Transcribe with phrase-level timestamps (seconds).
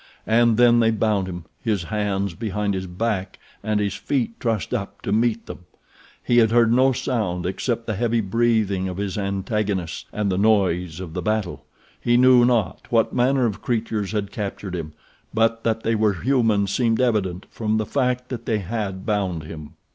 [0.25, 5.11] And then they bound him—his hands behind his back and his feet trussed up to
[5.11, 5.67] meet them.
[6.23, 10.99] He had heard no sound except the heavy breathing of his antagonists, and the noise
[10.99, 11.65] of the battle.
[12.01, 14.93] He knew not what manner of creatures had captured him,
[15.35, 19.75] but that they were human seemed evident from the fact that they had bound him.